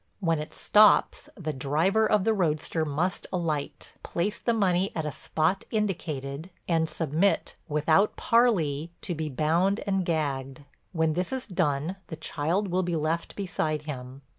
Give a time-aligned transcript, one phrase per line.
[0.19, 5.11] When it stops the driver of the roadster must alight, place the money at a
[5.11, 10.63] spot indicated, and submit, without parley, to being bound and gagged.
[10.91, 14.23] When this is done the child will be left beside him.